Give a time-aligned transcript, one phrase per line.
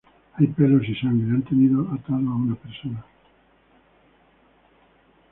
[0.35, 1.29] hay pelos y sangre.
[1.29, 3.05] han tenido atado a una persona.